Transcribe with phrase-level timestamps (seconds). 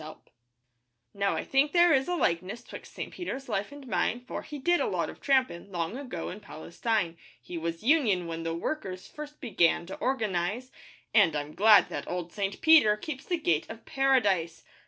[0.01, 0.33] SAINT PETER
[1.13, 3.13] Now, I think there is a likeness 'Twixt St.
[3.13, 7.17] Peter's life and mine, For he did a lot of trampin' Long ago in Palestine.
[7.39, 10.71] He was 'union' when the workers First began to organise,
[11.13, 12.61] And I'm glad that old St.
[12.61, 14.63] Peter Keeps the gate of Paradise.